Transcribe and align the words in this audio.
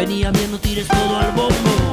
Venía 0.00 0.30
bien, 0.30 0.50
no 0.50 0.58
tires 0.58 0.88
todo 0.88 1.16
al 1.18 1.30
bombo. 1.32 1.90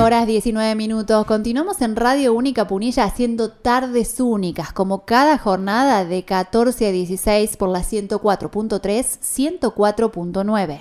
horas 0.00 0.26
19 0.26 0.74
minutos. 0.74 1.24
Continuamos 1.26 1.80
en 1.82 1.94
Radio 1.94 2.32
Única 2.32 2.66
Punilla 2.66 3.04
haciendo 3.04 3.52
tardes 3.52 4.18
únicas, 4.18 4.72
como 4.72 5.04
cada 5.04 5.38
jornada 5.38 6.04
de 6.04 6.24
14 6.24 6.88
a 6.88 6.90
16 6.90 7.56
por 7.56 7.68
la 7.68 7.80
104.3, 7.80 9.60
104.9. 9.60 10.80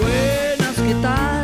Buenas, 0.00 0.76
¿qué 0.76 0.94
tal? 1.02 1.37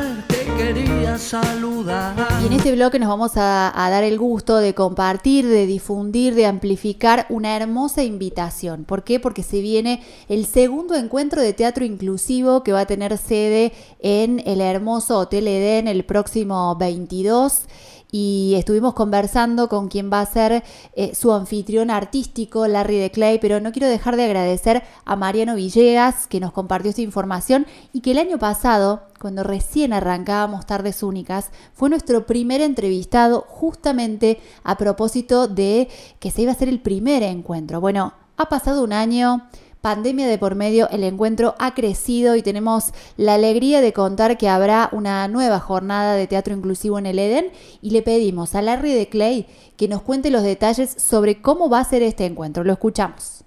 Y 2.43 2.47
en 2.47 2.53
este 2.53 2.73
bloque 2.73 2.99
nos 2.99 3.09
vamos 3.09 3.37
a, 3.37 3.73
a, 3.85 3.91
dar 3.91 4.03
el 4.03 4.19
gusto 4.19 4.57
de 4.57 4.75
compartir, 4.75 5.47
de 5.47 5.67
difundir, 5.67 6.35
de 6.35 6.47
amplificar 6.47 7.27
una 7.29 7.57
hermosa 7.57 8.03
invitación. 8.03 8.85
¿Por 8.85 9.05
qué? 9.05 9.21
Porque 9.21 9.43
se 9.43 9.61
viene 9.61 10.03
el 10.29 10.45
segundo 10.45 10.95
encuentro 10.95 11.41
de 11.41 11.53
teatro 11.53 11.85
inclusivo 11.85 12.65
que 12.65 12.73
va 12.73 12.81
a 12.81 12.87
tener 12.87 13.17
sede 13.19 13.73
en 14.01 14.43
el 14.45 14.61
hermoso 14.61 15.19
Hotel 15.19 15.47
Edén 15.47 15.89
el 15.89 16.05
próximo 16.05 16.75
22 16.77 17.63
y 18.11 18.55
estuvimos 18.57 18.95
conversando 18.95 19.69
con 19.69 19.89
quien 19.89 20.11
va 20.13 20.21
a 20.21 20.27
ser 20.27 20.63
eh, 20.95 21.15
su 21.15 21.33
anfitrión 21.33 21.91
artístico, 21.91 22.67
Larry 22.67 22.99
de 22.99 23.11
Clay, 23.11 23.39
pero 23.41 23.61
no 23.61 23.73
quiero 23.73 23.89
dejar 23.89 24.17
de 24.17 24.25
agradecer 24.25 24.83
a 25.05 25.17
Mariano 25.17 25.57
Villegas 25.57 26.27
que 26.27 26.41
nos 26.41 26.53
compartió 26.53 26.91
esta 26.91 27.03
información 27.03 27.67
y 27.93 28.01
que 28.01 28.13
el 28.13 28.19
año 28.19 28.39
pasado, 28.39 29.03
cuando 29.21 29.43
recién 29.43 29.93
arrancábamos 29.93 30.67
Tardes 30.67 31.03
Únicas, 31.03 31.51
fue 31.73 31.91
nuestro 31.91 32.27
primer 32.27 32.61
entrevistado 32.61 33.45
justamente 33.49 34.41
a 34.63 34.77
propósito 34.77 35.49
de 35.49 35.89
que 36.21 36.31
se 36.31 36.43
iba 36.43 36.53
a 36.53 36.57
ser 36.57 36.69
el 36.69 36.81
primer 36.81 37.23
encuentro. 37.23 37.81
Bueno, 37.81 38.13
ha 38.37 38.49
pasado 38.49 38.83
un 38.83 38.93
año, 38.93 39.49
pandemia 39.85 40.27
de 40.27 40.39
por 40.39 40.55
medio, 40.55 40.89
el 40.89 41.05
encuentro 41.05 41.55
ha 41.59 41.75
crecido 41.75 42.37
y 42.37 42.43
tenemos 42.43 42.95
la 43.19 43.35
alegría 43.35 43.83
de 43.83 43.93
contar 43.93 44.39
que 44.39 44.49
habrá 44.49 44.89
una 44.93 45.29
nueva 45.29 45.61
jornada 45.61 46.15
de 46.15 46.27
teatro 46.27 46.55
inclusivo 46.55 46.99
en 46.99 47.05
el 47.05 47.19
Eden 47.19 47.53
y 47.83 47.91
le 47.91 48.01
pedimos 48.01 48.55
a 48.55 48.63
Larry 48.63 48.95
de 48.95 49.11
Clay 49.11 49.47
que 49.77 49.87
nos 49.87 50.01
cuente 50.01 50.31
los 50.31 50.43
detalles 50.43 50.89
sobre 50.89 51.43
cómo 51.43 51.69
va 51.69 51.81
a 51.81 51.85
ser 51.85 52.03
este 52.03 52.25
encuentro. 52.25 52.65
Lo 52.65 52.73
escuchamos. 52.73 53.45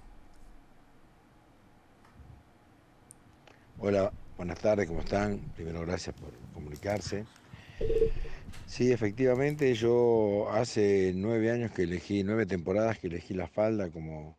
Hola, 3.80 4.12
buenas 4.36 4.60
tardes, 4.60 4.86
¿cómo 4.86 5.00
están? 5.00 5.40
Primero, 5.56 5.80
gracias 5.80 6.14
por 6.14 6.30
comunicarse. 6.54 7.24
Sí, 8.64 8.92
efectivamente, 8.92 9.74
yo 9.74 10.48
hace 10.52 11.12
nueve 11.16 11.50
años 11.50 11.72
que 11.72 11.82
elegí, 11.82 12.22
nueve 12.22 12.46
temporadas 12.46 12.96
que 13.00 13.08
elegí 13.08 13.34
la 13.34 13.48
falda 13.48 13.90
como 13.90 14.38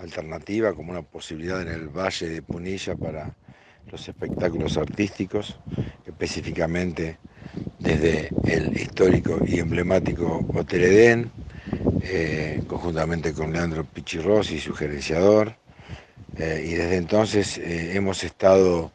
alternativa, 0.00 0.74
como 0.74 0.92
una 0.92 1.02
posibilidad 1.02 1.60
en 1.62 1.68
el 1.68 1.88
Valle 1.88 2.28
de 2.28 2.42
Punilla 2.42 2.94
para 2.94 3.34
los 3.90 4.08
espectáculos 4.08 4.76
artísticos, 4.76 5.58
específicamente 6.06 7.18
desde 7.78 8.30
el 8.44 8.76
histórico 8.76 9.38
y 9.46 9.58
emblemático 9.58 10.44
Hotel 10.54 10.84
Edén, 10.84 11.30
eh, 12.02 12.62
conjuntamente 12.66 13.32
con 13.32 13.52
Leandro 13.52 13.84
Pichirrossi, 13.84 14.60
su 14.60 14.74
gerenciador, 14.74 15.56
eh, 16.36 16.64
y 16.66 16.74
desde 16.74 16.96
entonces 16.96 17.58
eh, 17.58 17.96
hemos 17.96 18.22
estado 18.24 18.92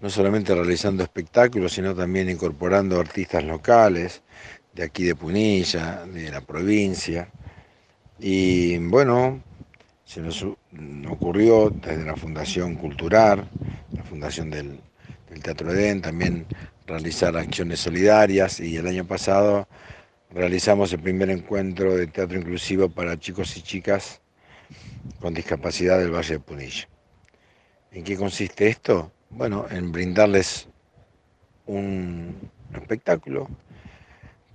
no 0.00 0.10
solamente 0.10 0.54
realizando 0.54 1.02
espectáculos, 1.04 1.72
sino 1.72 1.94
también 1.94 2.28
incorporando 2.28 2.98
artistas 2.98 3.44
locales, 3.44 4.22
de 4.74 4.84
aquí 4.84 5.04
de 5.04 5.14
Punilla, 5.14 6.04
de 6.06 6.30
la 6.30 6.40
provincia, 6.40 7.28
y 8.18 8.78
bueno, 8.78 9.42
se 10.12 10.20
nos 10.20 10.44
ocurrió 11.08 11.70
desde 11.70 12.04
la 12.04 12.16
Fundación 12.16 12.74
Cultural, 12.74 13.48
la 13.96 14.02
Fundación 14.02 14.50
del, 14.50 14.78
Teatro 15.42 15.72
Edén, 15.72 16.02
también 16.02 16.44
realizar 16.86 17.34
acciones 17.34 17.80
solidarias 17.80 18.60
y 18.60 18.76
el 18.76 18.86
año 18.86 19.06
pasado 19.06 19.66
realizamos 20.30 20.92
el 20.92 21.00
primer 21.00 21.30
encuentro 21.30 21.96
de 21.96 22.08
teatro 22.08 22.38
inclusivo 22.38 22.90
para 22.90 23.18
chicos 23.18 23.56
y 23.56 23.62
chicas 23.62 24.20
con 25.18 25.32
discapacidad 25.32 25.98
del 25.98 26.14
Valle 26.14 26.34
de 26.34 26.40
Punilla. 26.40 26.86
¿En 27.90 28.04
qué 28.04 28.14
consiste 28.14 28.68
esto? 28.68 29.10
Bueno, 29.30 29.64
en 29.70 29.92
brindarles 29.92 30.68
un 31.64 32.36
espectáculo, 32.74 33.48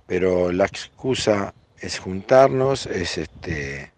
pero 0.06 0.52
la 0.52 0.66
excusa 0.66 1.52
es 1.80 1.98
juntarnos, 1.98 2.86
es 2.86 3.18
este, 3.18 3.90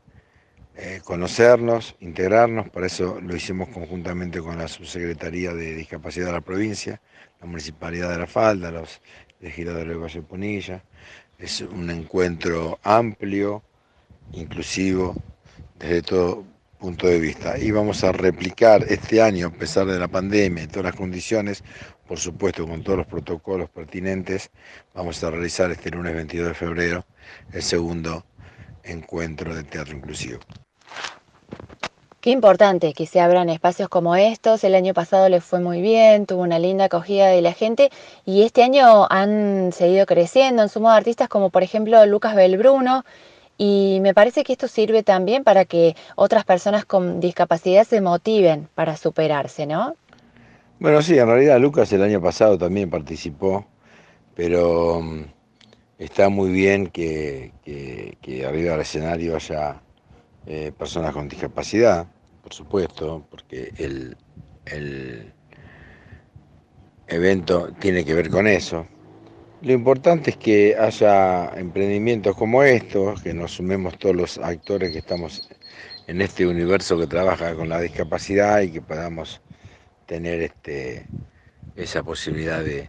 eh, 0.83 1.03
conocernos, 1.05 1.95
integrarnos, 2.01 2.71
para 2.71 2.87
eso 2.87 3.21
lo 3.21 3.37
hicimos 3.37 3.69
conjuntamente 3.69 4.41
con 4.41 4.57
la 4.57 4.67
Subsecretaría 4.67 5.53
de 5.53 5.75
Discapacidad 5.75 6.29
de 6.29 6.33
la 6.33 6.41
provincia, 6.41 7.03
la 7.39 7.47
Municipalidad 7.47 8.11
de 8.11 8.19
La 8.19 8.27
Falda, 8.27 8.71
los 8.71 9.03
legisladores 9.41 9.89
de 9.89 9.95
Valle 9.95 10.23
Punilla. 10.23 10.83
Es 11.39 11.61
un 11.61 11.91
encuentro 11.91 12.79
amplio, 12.83 13.63
inclusivo, 14.33 15.15
desde 15.79 16.01
todo 16.01 16.45
punto 16.79 17.07
de 17.09 17.21
vista. 17.21 17.59
Y 17.59 17.71
vamos 17.73 18.03
a 18.03 18.13
replicar 18.13 18.83
este 18.89 19.21
año, 19.21 19.49
a 19.49 19.53
pesar 19.53 19.87
de 19.87 19.99
la 19.99 20.09
pandemia 20.09 20.65
y 20.65 20.67
todas 20.67 20.87
las 20.87 20.97
condiciones, 20.97 21.63
por 22.09 22.19
supuesto 22.19 22.67
con 22.67 22.83
todos 22.83 23.01
los 23.01 23.07
protocolos 23.07 23.69
pertinentes, 23.69 24.51
vamos 24.95 25.23
a 25.23 25.31
realizar 25.31 25.71
este 25.71 25.91
lunes 25.91 26.15
22 26.15 26.49
de 26.49 26.55
febrero 26.55 27.05
el 27.53 27.63
segundo 27.63 28.25
encuentro 28.83 29.55
de 29.55 29.63
teatro 29.63 29.95
inclusivo. 29.95 30.41
Qué 32.21 32.29
importante 32.29 32.93
que 32.93 33.07
se 33.07 33.19
abran 33.19 33.49
espacios 33.49 33.89
como 33.89 34.15
estos. 34.15 34.63
El 34.63 34.75
año 34.75 34.93
pasado 34.93 35.27
les 35.31 35.43
fue 35.43 35.59
muy 35.59 35.81
bien, 35.81 36.27
tuvo 36.27 36.43
una 36.43 36.59
linda 36.59 36.85
acogida 36.85 37.29
de 37.29 37.41
la 37.41 37.55
gente 37.55 37.91
y 38.27 38.43
este 38.43 38.63
año 38.63 39.07
han 39.09 39.73
seguido 39.73 40.05
creciendo. 40.05 40.63
En 40.63 40.69
sumo 40.69 40.91
de 40.91 40.99
artistas 40.99 41.31
como 41.31 41.49
por 41.49 41.63
ejemplo 41.63 42.05
Lucas 42.05 42.35
Belbruno 42.35 43.07
y 43.57 44.01
me 44.03 44.13
parece 44.13 44.45
que 44.45 44.53
esto 44.53 44.69
sirve 44.69 45.03
también 45.03 45.45
para 45.45 45.65
que 45.65 45.97
otras 46.15 46.45
personas 46.45 46.85
con 46.85 47.21
discapacidad 47.21 47.87
se 47.87 48.03
motiven 48.03 48.69
para 48.75 48.99
superarse, 48.99 49.65
¿no? 49.65 49.97
Bueno, 50.79 51.01
sí, 51.01 51.19
en 51.19 51.27
realidad 51.27 51.59
Lucas 51.59 51.91
el 51.95 52.03
año 52.03 52.21
pasado 52.21 52.59
también 52.59 52.91
participó, 52.91 53.65
pero 54.35 55.01
mm, 55.01 55.25
está 55.99 56.29
muy 56.29 56.51
bien 56.51 56.89
que, 56.89 57.53
que 57.65 58.45
arriba 58.47 58.73
del 58.73 58.83
escenario 58.83 59.37
haya 59.37 59.81
eh, 60.53 60.73
personas 60.77 61.15
con 61.15 61.29
discapacidad, 61.29 62.09
por 62.43 62.53
supuesto, 62.53 63.25
porque 63.31 63.73
el, 63.77 64.17
el 64.67 65.33
evento 67.07 67.71
tiene 67.79 68.05
que 68.05 68.15
ver 68.15 68.31
con 68.31 68.49
eso. 68.49 68.85
Lo 69.63 69.73
importante 69.73 70.31
es 70.31 70.37
que 70.37 70.77
haya 70.77 71.51
emprendimientos 71.55 72.35
como 72.35 72.65
estos, 72.65 73.23
que 73.23 73.33
nos 73.33 73.53
sumemos 73.53 73.97
todos 73.97 74.17
los 74.17 74.39
actores 74.39 74.91
que 74.91 74.99
estamos 74.99 75.49
en 76.09 76.21
este 76.21 76.45
universo 76.45 76.99
que 76.99 77.07
trabaja 77.07 77.55
con 77.55 77.69
la 77.69 77.81
discapacidad 77.81 78.61
y 78.63 78.73
que 78.73 78.83
podamos 78.83 79.41
tener 80.07 80.41
este, 80.41 81.07
esa 81.77 82.03
posibilidad 82.03 82.65
de, 82.65 82.89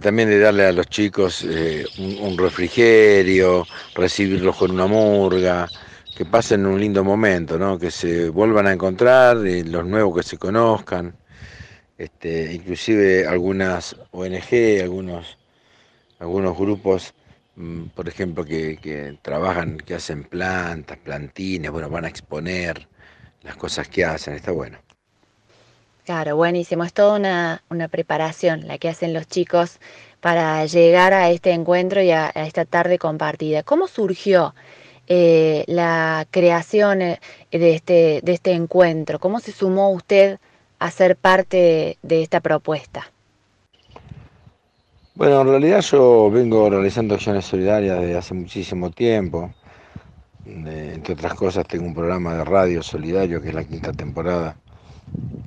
también 0.00 0.28
de 0.28 0.40
darle 0.40 0.66
a 0.66 0.72
los 0.72 0.88
chicos 0.88 1.42
eh, 1.48 1.86
un, 2.20 2.36
refrigerio, 2.36 3.66
recibirlos 3.94 4.56
con 4.56 4.72
una 4.72 4.86
murga, 4.86 5.70
que 6.14 6.24
pasen 6.26 6.66
un 6.66 6.78
lindo 6.78 7.02
momento, 7.02 7.58
¿no? 7.58 7.78
que 7.78 7.90
se 7.90 8.28
vuelvan 8.28 8.66
a 8.66 8.72
encontrar, 8.72 9.36
los 9.36 9.86
nuevos 9.86 10.16
que 10.16 10.22
se 10.22 10.38
conozcan, 10.38 11.14
este, 11.96 12.52
inclusive 12.52 13.26
algunas 13.26 13.96
ONG, 14.10 14.82
algunos, 14.82 15.38
algunos 16.18 16.56
grupos, 16.56 17.14
mm, 17.56 17.84
por 17.94 18.08
ejemplo, 18.08 18.44
que, 18.44 19.18
trabajan, 19.22 19.78
que 19.78 19.94
hacen 19.94 20.24
plantas, 20.24 20.98
plantines, 20.98 21.70
bueno, 21.70 21.88
van 21.88 22.04
a 22.04 22.08
exponer 22.08 22.86
las 23.42 23.56
cosas 23.56 23.88
que 23.88 24.04
hacen, 24.04 24.34
está 24.34 24.52
bueno. 24.52 24.78
Claro, 26.04 26.36
buenísimo, 26.36 26.84
es 26.84 26.92
toda 26.92 27.16
una, 27.16 27.62
una 27.70 27.88
preparación 27.88 28.66
la 28.66 28.76
que 28.76 28.88
hacen 28.88 29.14
los 29.14 29.28
chicos 29.28 29.78
para 30.20 30.64
llegar 30.66 31.14
a 31.14 31.30
este 31.30 31.52
encuentro 31.52 32.02
y 32.02 32.10
a 32.10 32.30
esta 32.30 32.64
tarde 32.64 32.98
compartida. 32.98 33.62
¿Cómo 33.62 33.86
surgió 33.86 34.54
eh, 35.08 35.64
la 35.66 36.26
creación 36.30 37.02
eh, 37.02 37.20
de 37.50 37.74
este, 37.74 38.20
de 38.22 38.32
este 38.32 38.52
encuentro? 38.52 39.18
¿Cómo 39.18 39.40
se 39.40 39.52
sumó 39.52 39.90
usted 39.90 40.38
a 40.78 40.90
ser 40.90 41.16
parte 41.16 41.98
de 42.02 42.22
esta 42.22 42.40
propuesta? 42.40 43.10
Bueno, 45.14 45.42
en 45.42 45.48
realidad 45.48 45.80
yo 45.82 46.30
vengo 46.30 46.70
realizando 46.70 47.14
acciones 47.14 47.44
solidarias 47.44 48.00
desde 48.00 48.16
hace 48.16 48.34
muchísimo 48.34 48.90
tiempo. 48.90 49.52
entre 50.46 51.14
otras 51.14 51.34
cosas, 51.34 51.66
tengo 51.66 51.84
un 51.86 51.94
programa 51.94 52.34
de 52.34 52.44
radio 52.44 52.82
solidario 52.82 53.40
que 53.40 53.48
es 53.48 53.54
la 53.54 53.64
quinta 53.64 53.92
temporada, 53.92 54.56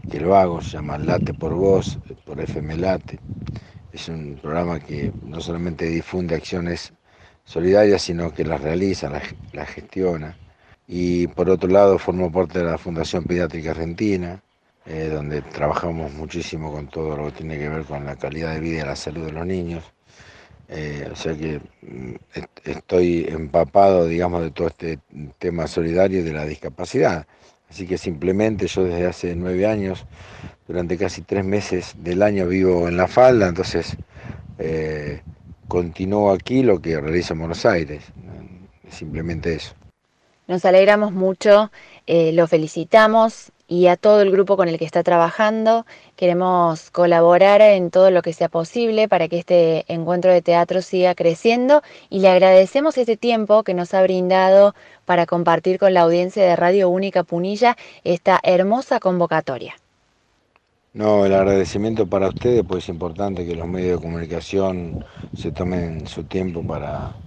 que 0.10 0.20
lo 0.20 0.36
hago, 0.36 0.62
se 0.62 0.72
llama 0.72 0.98
Late 0.98 1.34
por 1.34 1.54
Voz, 1.54 1.98
por 2.26 2.40
FM 2.40 2.78
Late. 2.78 3.20
Es 3.92 4.08
un 4.08 4.38
programa 4.42 4.80
que 4.80 5.12
no 5.24 5.42
solamente 5.42 5.86
difunde 5.86 6.36
acciones 6.36 6.94
solidaria, 7.46 8.00
sino 8.00 8.34
que 8.34 8.44
las 8.44 8.62
realiza, 8.62 9.10
las, 9.54 9.70
gestiona. 9.70 10.38
Y 10.88 11.28
por 11.28 11.50
otro 11.50 11.70
lado, 11.70 11.98
formo 11.98 12.32
parte 12.32 12.60
de 12.60 12.66
la 12.66 12.78
Fundación 12.78 13.24
Pediátrica 13.24 13.72
Argentina, 13.72 14.42
eh, 14.86 15.10
donde 15.12 15.42
trabajamos 15.42 16.12
muchísimo 16.14 16.72
con 16.72 16.88
todo 16.88 17.16
lo 17.18 17.26
que 17.26 17.32
tiene 17.32 17.58
que 17.58 17.70
ver 17.70 17.84
con 17.86 18.06
la 18.06 18.16
calidad 18.16 18.54
de 18.54 18.60
vida 18.60 18.82
y 18.82 18.86
la 18.86 18.96
salud 18.96 19.26
de 19.26 19.32
los 19.32 19.46
niños. 19.46 19.84
Eh, 20.68 21.08
o 21.12 21.16
sea 21.16 21.36
que 21.36 21.60
mm, 21.82 22.16
estoy 22.64 23.26
empapado, 23.30 24.08
digamos, 24.08 24.42
de 24.42 24.52
todo 24.52 24.68
este 24.68 25.00
tema 25.38 25.68
solidario 25.68 26.24
de 26.24 26.34
la 26.34 26.46
discapacidad. 26.46 27.28
Así 27.70 27.88
que 27.88 27.98
simplemente 27.98 28.68
yo 28.68 28.84
desde 28.84 29.06
hace 29.08 29.36
nueve 29.36 29.66
años, 29.66 30.06
durante 30.68 30.98
casi 30.98 31.22
tres 31.22 31.46
meses 31.46 31.96
del 32.00 32.22
año 32.24 32.48
vivo 32.48 32.88
en 32.88 32.98
la 32.98 33.08
falda, 33.08 33.48
entonces 33.48 33.96
eh, 34.60 35.22
continúo 35.68 36.32
aquí 36.32 36.64
lo 36.64 36.82
que 36.82 37.00
realizo 37.00 37.34
en 37.34 37.40
Buenos 37.40 37.66
Aires. 37.66 38.04
Simplemente 38.90 39.56
eso. 39.56 39.74
Nos 40.48 40.64
alegramos 40.64 41.12
mucho, 41.12 41.72
eh, 42.06 42.32
lo 42.34 42.48
felicitamos 42.48 43.52
y 43.68 43.88
a 43.88 43.98
todo 43.98 44.22
el 44.22 44.32
grupo 44.32 44.58
con 44.58 44.68
el 44.68 44.78
que 44.78 44.86
está 44.86 45.02
trabajando. 45.02 45.86
Queremos 46.16 46.92
colaborar 46.92 47.62
en 47.62 47.90
todo 47.90 48.12
lo 48.12 48.22
que 48.22 48.32
sea 48.32 48.48
posible 48.48 49.08
para 49.08 49.28
que 49.28 49.40
este 49.40 49.86
encuentro 49.92 50.32
de 50.32 50.44
teatro 50.44 50.84
siga 50.84 51.16
creciendo 51.16 51.82
y 52.10 52.20
le 52.20 52.30
agradecemos 52.30 52.98
este 52.98 53.18
tiempo 53.18 53.64
que 53.64 53.74
nos 53.74 53.94
ha 53.96 54.04
brindado 54.04 54.76
para 55.06 55.26
compartir 55.26 55.80
con 55.80 55.96
la 55.96 56.02
audiencia 56.02 56.44
de 56.44 56.56
Radio 56.56 56.90
Única 56.90 57.24
Punilla 57.24 57.76
esta 58.04 58.40
hermosa 58.44 59.00
convocatoria. 59.00 59.76
No, 60.96 61.26
el 61.28 61.34
agradecimiento 61.36 62.08
para 62.08 62.30
ustedes, 62.30 62.64
pues 62.68 62.86
es 62.86 62.90
importante 62.90 63.46
que 63.46 63.56
los 63.56 63.68
medios 63.68 64.00
de 64.00 64.04
comunicación 64.04 64.98
se 65.34 65.52
tomen 65.52 66.08
su 66.08 66.24
tiempo 66.24 66.66
para 66.66 67.22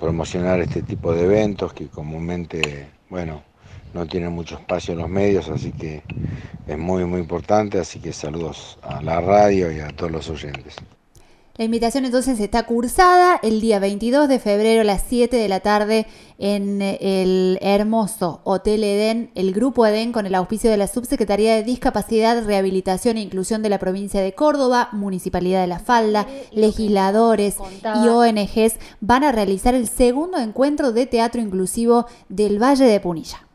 promocionar 0.00 0.60
este 0.60 0.82
tipo 0.82 1.14
de 1.14 1.24
eventos 1.24 1.72
que 1.74 1.88
comúnmente, 1.88 2.92
bueno, 3.08 3.44
no 3.92 4.06
tienen 4.08 4.32
mucho 4.32 4.56
espacio 4.56 4.94
en 4.94 5.00
los 5.00 5.08
medios, 5.10 5.48
así 5.48 5.72
que 5.72 6.04
es 6.66 6.78
muy, 6.78 7.04
muy 7.06 7.20
importante, 7.20 7.78
así 7.78 8.00
que 8.00 8.12
saludos 8.12 8.78
a 8.82 9.02
la 9.02 9.20
radio 9.20 9.72
y 9.72 9.80
a 9.80 9.92
todos 9.92 10.12
los 10.12 10.28
oyentes. 10.30 10.86
La 11.58 11.64
invitación 11.64 12.04
entonces 12.04 12.38
está 12.38 12.64
cursada 12.64 13.40
el 13.42 13.62
día 13.62 13.78
22 13.78 14.28
de 14.28 14.38
febrero 14.38 14.82
a 14.82 14.84
las 14.84 15.04
7 15.08 15.34
de 15.34 15.48
la 15.48 15.60
tarde 15.60 16.06
en 16.38 16.82
el 16.82 17.58
hermoso 17.62 18.42
Hotel 18.44 18.84
Edén, 18.84 19.30
el 19.34 19.54
Grupo 19.54 19.86
Edén 19.86 20.12
con 20.12 20.26
el 20.26 20.34
auspicio 20.34 20.70
de 20.70 20.76
la 20.76 20.86
Subsecretaría 20.86 21.54
de 21.54 21.62
Discapacidad, 21.62 22.44
Rehabilitación 22.44 23.16
e 23.16 23.22
Inclusión 23.22 23.62
de 23.62 23.70
la 23.70 23.78
provincia 23.78 24.20
de 24.20 24.34
Córdoba, 24.34 24.90
Municipalidad 24.92 25.62
de 25.62 25.66
La 25.68 25.78
Falda, 25.78 26.26
legisladores 26.52 27.56
y 27.82 28.08
ONGs 28.08 28.74
van 29.00 29.24
a 29.24 29.32
realizar 29.32 29.74
el 29.74 29.88
segundo 29.88 30.36
encuentro 30.36 30.92
de 30.92 31.06
teatro 31.06 31.40
inclusivo 31.40 32.04
del 32.28 32.62
Valle 32.62 32.84
de 32.84 33.00
Punilla. 33.00 33.45